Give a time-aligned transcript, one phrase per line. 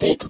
[0.00, 0.28] ビート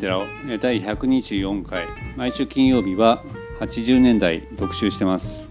[0.00, 0.26] テラオ
[0.60, 1.86] 第124回。
[2.16, 3.20] 毎週金曜日は
[3.58, 5.50] 80年代特集してます。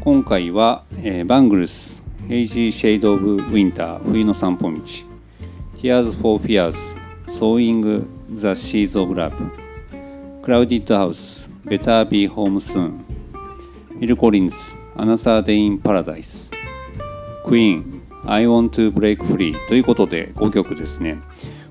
[0.00, 5.09] 今回は、えー、バングルス Hazy Shade of Winter 冬の散歩道。
[5.80, 6.76] Tears for Fears
[7.26, 7.80] Sowing
[8.28, 9.32] the Seeds of Love
[10.42, 12.98] Crowded House Better Be Home Soon
[13.88, 14.56] フィル・コリンズ
[14.94, 16.52] Another Day in Paradise
[17.46, 21.16] Queen I Want to Break Free ということで5曲ですね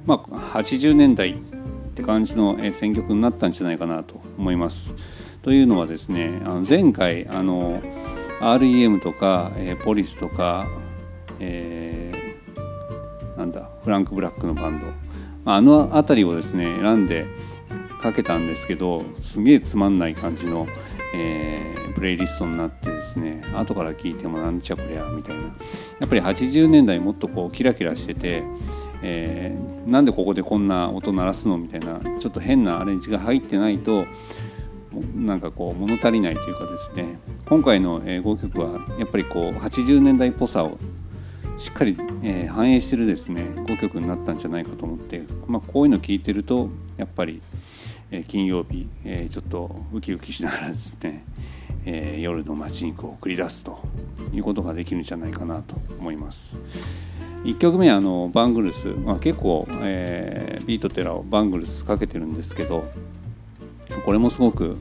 [0.07, 0.17] まあ
[0.57, 1.37] 80年代っ
[1.93, 4.95] て感じの選曲になったんじゃないかなと思います
[5.43, 7.79] というのはですねあの前回あの
[8.41, 10.65] REM とか、えーポリスとか、
[11.39, 12.08] えー
[13.39, 14.87] なんだフランク・ブラックのバンド。
[15.45, 17.25] あの辺りをですね選んで
[18.01, 20.67] かけたんですけどすげえつまんない感じの、
[21.15, 25.41] えープレイリストになってですね後から聞いてもなんちゃこりゃみたいな。
[25.99, 28.43] やっぱり80年代もっとこうキラキラしてて、
[29.01, 34.05] えーなんでここでこんな音鳴らすのみたいなちょっと変なアレンジが入ってないと
[35.15, 37.19] なんかこう物足りないというかですね。
[37.47, 40.77] 今回の5曲はやっぱりこう80年代っぽさを
[41.59, 47.41] しっかり、えー反映してるですね5曲になったんじゃないかと思って、まあ、こういうの聞いてるとやっぱり、
[48.11, 51.23] えー金曜日、えーちょっとウキウキしながらですね、
[51.85, 53.79] えー夜の街にこう繰り出すと
[54.33, 56.57] いうことができるんじゃないかなと思います。
[57.43, 62.85] 1曲目はあのバングルス、まあ、結構、えービートテラをバングルスかけてるんですけど
[64.05, 64.77] これもすごく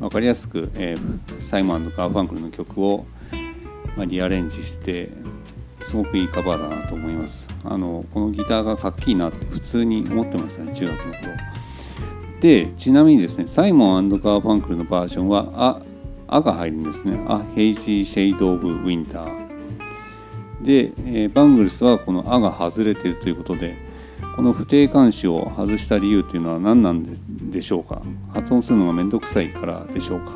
[0.00, 3.06] 分かりやすく、えーサイモンガーファンクルの曲を、
[3.96, 5.10] まあ、リアレンジして
[5.82, 7.48] すごくいいカバーだなと思います。
[7.64, 11.20] あのこのギターがかっきいいなって普通に思ってましたね中学の頃。
[12.40, 15.80] でちなみにですねサイモンガーファンクルのバージョンは「あ」
[16.26, 19.40] あが入るんですね「あヘイジーシェイド・オブ・ウィンター」
[20.62, 23.76] で、えーバングルスはこの「あ」が外れてるということで
[24.36, 27.02] この不定冠詞を外した理由というのは何なん
[27.50, 28.00] でしょうか。
[28.32, 30.32] 発音するのがめんどくさいからでしょうか。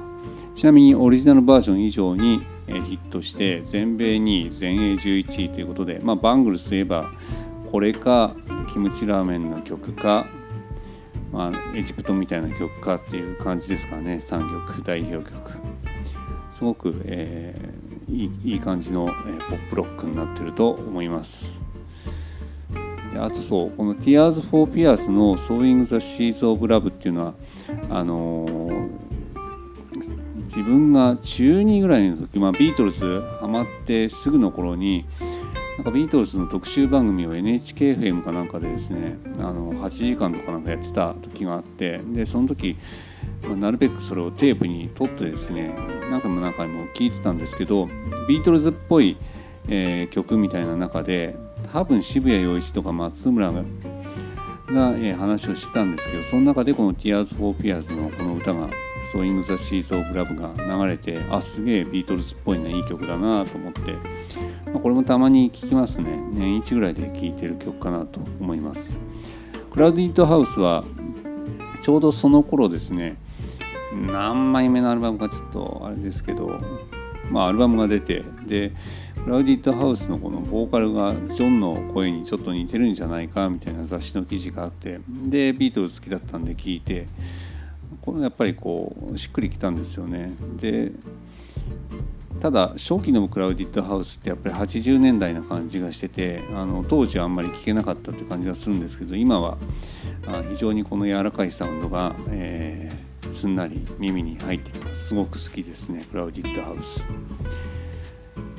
[0.54, 7.10] ちなみにオリジナルバージョン以上にえヒットして全米2位全英11位ということで、まあ、バングルスといえば
[7.70, 8.34] これか
[8.72, 10.26] キムチラーメンの曲か、
[11.32, 15.34] まあ、エジプトみたいな曲かっていう感じですかね3曲代表曲。
[16.52, 21.62] すごく、えーいいいい感じの、えーポップロックになってると思います。
[23.12, 27.34] であとそうこの Tears for Fears の Sowing the Seeds of Love っていうのは
[27.90, 28.63] あのー
[30.44, 35.04] 自分が中2ぐらいの時、まあ、ビートルズハマってすぐの頃に
[35.76, 42.76] なんかビートルズの特集番組を NHKFM かなんかでですねあの8時間とかなんかやってた時があってでその時、
[43.42, 45.74] まあなるべくそれをテープに取ってですね
[46.10, 47.86] 何回も何回も聞いてたんですけど
[48.28, 49.16] ビートルズっぽい、
[49.68, 51.34] えー曲みたいな中で
[51.72, 53.64] 多分渋谷陽一とか松村がが、
[54.96, 58.68] えー話をしてたんですけどその中でこの「Tears for Fears」のこの歌が
[59.12, 63.92] 「Sowing the Seeds of Love」が流れてあすげえビートルズっぽいないい曲だなと思って、
[64.66, 66.22] まあ、これもたまに聴きますね。
[66.32, 68.96] 年一ぐらいで聴いてる曲かなと思います。
[69.70, 70.84] クラウディットハウスは
[71.82, 73.16] ちょうどその頃ですね。
[73.94, 76.58] 何枚目のアルバムかちょっとあれですけど
[77.30, 78.72] まあアルバムが出てで
[79.24, 87.06] クラウディットハウスのこのボーカルがジョンの声にちょっと似てるんじゃないかみたいな雑誌の記事があってでビートルズ好きだったんで聞いて
[88.04, 90.32] このやっぱりこうしっくりきたんですよね。
[90.56, 90.92] で
[92.40, 99.56] ただ初期のクラウディットハウスってやっぱり80年代な感じがしててあの当時はあんまり聞けなかったって感じがするんですけど今は
[100.50, 105.08] 非常にこの柔らかいサウンドが、えーすんなり耳に入ってきます。
[105.08, 107.04] すごく好きですねクラウディットハウス。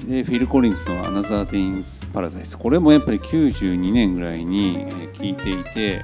[0.05, 6.03] でフィル・コリンズの「アナザー・デインス・パラダイス」これもやっぱり92年ぐらいにえー聞いていて、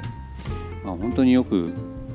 [0.86, 1.72] まあ、本当によく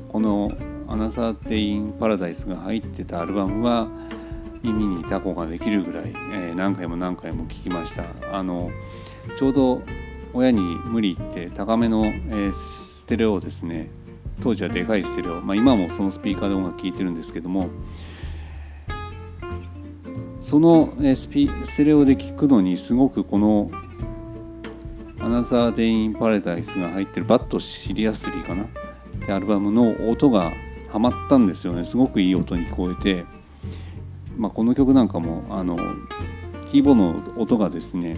[0.09, 0.51] この
[0.87, 3.87] 「アナザー・デイン・パラダイス」が入ってたアルバムは
[4.63, 8.03] 耳にタコができるぐらい、えー何回も何回も聞きました。
[8.37, 8.71] あの
[9.37, 9.81] ちょうど
[10.33, 13.89] 親に無理言って高めの、えーステレオをですね
[14.41, 17.69] 当時はでかいステレオ、まあ、今もそのスピーカーで音楽聴いてるんですけども
[20.41, 23.71] そのスピステレオで聴くのにすごくこの
[25.21, 28.63] 「Another Day in Paradise」が入ってる「バット・シリアスリー」かな？
[28.63, 28.67] っ
[29.25, 30.51] てアルバムの音が
[30.89, 33.25] ハマったんですよねすごくいい音に聞こえて、
[34.37, 35.77] まあ、この曲なんかもあの
[36.69, 38.17] キーボードの音がですね、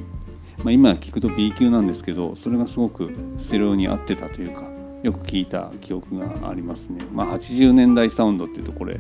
[0.63, 4.69] まあ、今聞くと B 級なんですけどそれがすごくステレオに合ってたというか
[5.03, 7.05] よく聞いた記憶がありますね。
[7.13, 8.99] まあ、80年代サウンドっていうとこれ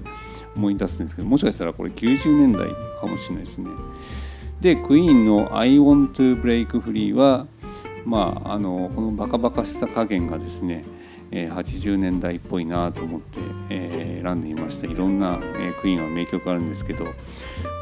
[0.55, 2.69] 思い出すんですけどもしかしたらこれ90年代
[3.01, 3.69] かもしれないですね。
[4.61, 7.47] でクイーンの「I Want to Break Free は」
[8.05, 10.85] まああのこのバカバカしさ加減がですね、
[11.31, 13.39] え、80年代っぽいなと思って、
[13.69, 17.05] え、選んでいましたいろんな、え、クイーンは名曲あるんですけど、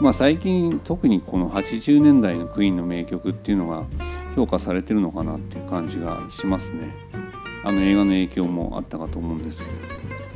[0.01, 3.83] まあ、最近特にこの80年代のクイーンの名曲っていうのが
[4.35, 6.93] 評価されてるのかなっていう感じがしますね。
[7.63, 9.69] あの映画の影響もあったかと思うんですけ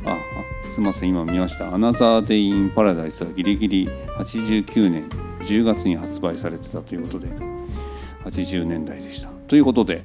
[0.04, 3.88] どああすいません今見ました「アナザー・デイ・イン・パラダイス」はギリギリ
[4.18, 5.08] 89年
[5.40, 7.28] 10月に発売されてたということで
[8.24, 9.30] 80年代でした。
[9.48, 10.02] ということで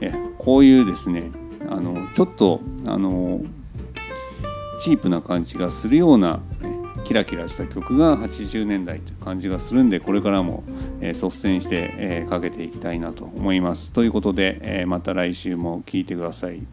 [0.00, 1.30] えこういうですね
[1.70, 3.40] あのちょっとあの
[4.80, 10.64] チープな感じがするような、ね、キラキラした曲が80年代という感じがするんでこれからも、
[11.00, 13.92] えー、率先して、えー、かけていきたいなと思います。
[13.92, 16.66] ということで、えー、また来週も聴いてください。